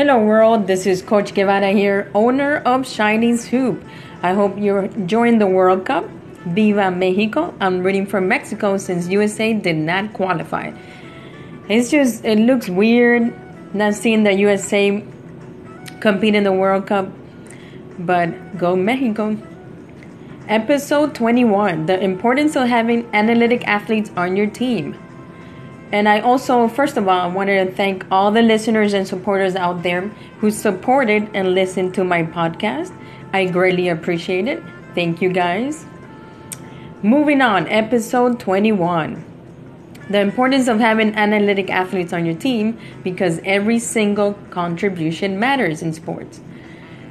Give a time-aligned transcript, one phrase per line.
[0.00, 0.66] Hello, world.
[0.66, 3.84] This is Coach Guevara here, owner of Chinese Hoop.
[4.22, 6.08] I hope you're enjoying the World Cup.
[6.46, 7.52] Viva Mexico.
[7.60, 10.72] I'm rooting for Mexico since USA did not qualify.
[11.68, 13.30] It's just, it looks weird
[13.74, 15.04] not seeing the USA
[16.00, 17.06] compete in the World Cup,
[17.98, 19.36] but go Mexico.
[20.48, 24.96] Episode 21 The importance of having analytic athletes on your team.
[25.92, 29.56] And I also, first of all, I wanted to thank all the listeners and supporters
[29.56, 30.02] out there
[30.38, 32.92] who supported and listened to my podcast.
[33.32, 34.62] I greatly appreciate it.
[34.94, 35.86] Thank you guys.
[37.02, 39.24] Moving on, episode 21.
[40.10, 45.92] The importance of having analytic athletes on your team because every single contribution matters in
[45.92, 46.40] sports.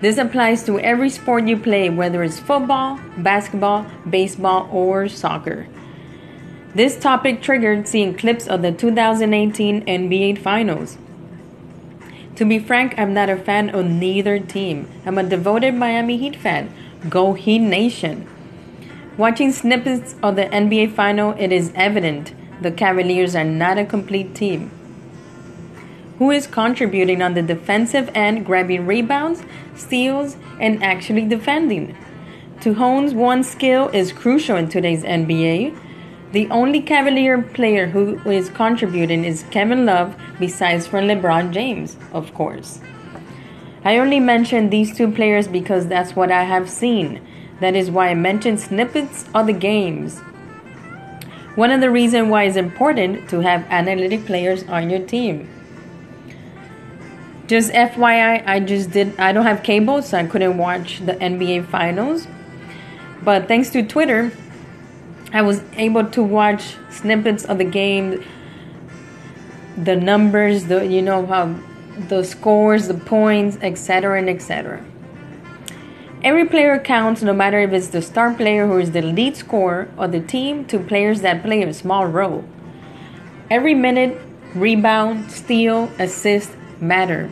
[0.00, 5.66] This applies to every sport you play, whether it's football, basketball, baseball, or soccer.
[6.76, 10.98] This topic triggered seeing clips of the 2018 NBA Finals.
[12.34, 14.86] To be frank, I'm not a fan of neither team.
[15.06, 16.70] I'm a devoted Miami Heat fan.
[17.08, 18.28] Go Heat Nation.
[19.16, 24.34] Watching snippets of the NBA Final, it is evident the Cavaliers are not a complete
[24.34, 24.70] team.
[26.18, 29.42] Who is contributing on the defensive end, grabbing rebounds,
[29.74, 31.96] steals, and actually defending?
[32.60, 35.74] To hone one's skill is crucial in today's NBA
[36.32, 42.34] the only Cavalier player who is contributing is Kevin Love, besides for LeBron James, of
[42.34, 42.80] course.
[43.84, 47.20] I only mentioned these two players because that's what I have seen.
[47.60, 50.18] That is why I mentioned snippets of the games.
[51.54, 55.48] One of the reasons why it's important to have analytic players on your team.
[57.46, 61.68] Just FYI, I just did I don't have cable so I couldn't watch the NBA
[61.68, 62.26] finals.
[63.22, 64.32] But thanks to Twitter,
[65.32, 68.24] I was able to watch snippets of the game,
[69.76, 71.54] the numbers, the you know how
[72.08, 74.18] the scores, the points, etc.
[74.18, 74.84] and etc.
[76.22, 79.88] Every player counts no matter if it's the star player who is the lead scorer
[79.96, 82.44] or the team to players that play a small role.
[83.50, 84.20] Every minute,
[84.54, 86.50] rebound, steal, assist
[86.80, 87.30] matter.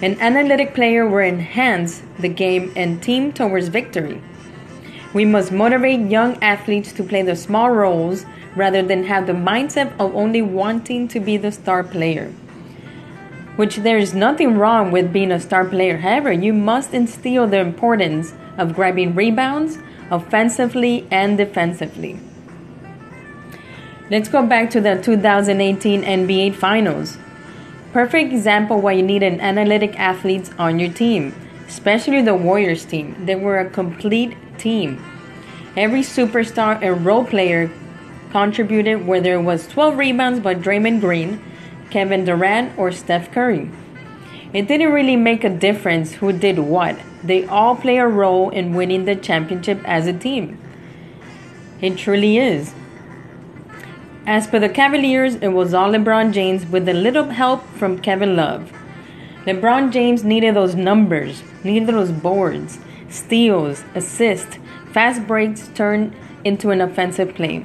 [0.00, 4.22] An analytic player will enhance the game and team towards victory.
[5.14, 9.92] We must motivate young athletes to play the small roles rather than have the mindset
[9.98, 12.30] of only wanting to be the star player.
[13.56, 15.98] Which there is nothing wrong with being a star player.
[15.98, 19.78] However, you must instill the importance of grabbing rebounds
[20.10, 22.20] offensively and defensively.
[24.10, 27.18] Let's go back to the 2018 NBA Finals.
[27.92, 31.34] Perfect example why you need an analytic athletes on your team,
[31.66, 33.16] especially the Warriors team.
[33.24, 35.02] They were a complete team.
[35.76, 37.70] Every superstar and role player
[38.30, 41.42] contributed, whether it was 12 rebounds by Draymond Green,
[41.90, 43.70] Kevin Durant, or Steph Curry.
[44.52, 46.98] It didn't really make a difference who did what.
[47.22, 50.58] They all play a role in winning the championship as a team.
[51.80, 52.74] It truly is.
[54.26, 58.36] As for the Cavaliers, it was all LeBron James with a little help from Kevin
[58.36, 58.72] Love.
[59.46, 64.58] LeBron James needed those numbers, needed those boards steals, assists,
[64.92, 66.14] fast breaks turned
[66.44, 67.64] into an offensive play.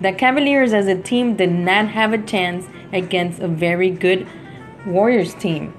[0.00, 4.26] The Cavaliers as a team did not have a chance against a very good
[4.86, 5.74] Warriors team.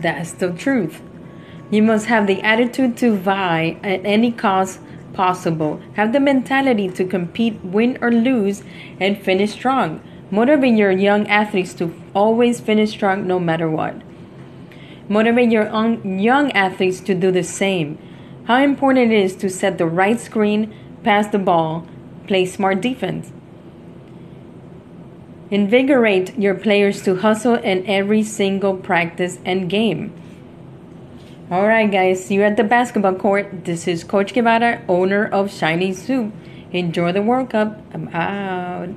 [0.00, 1.00] That's the truth.
[1.70, 4.80] You must have the attitude to vie at any cost
[5.12, 5.80] possible.
[5.94, 8.62] Have the mentality to compete, win or lose,
[9.00, 10.00] and finish strong.
[10.30, 14.02] Motivate your young athletes to always finish strong no matter what.
[15.08, 17.98] Motivate your own young athletes to do the same.
[18.44, 21.86] How important it is to set the right screen, pass the ball,
[22.26, 23.32] play smart defense.
[25.50, 30.12] Invigorate your players to hustle in every single practice and game.
[31.50, 33.64] Alright, guys, see you at the basketball court.
[33.64, 36.30] This is Coach Guevara, owner of Shiny Soup.
[36.72, 37.80] Enjoy the World Cup.
[37.94, 38.90] I'm out.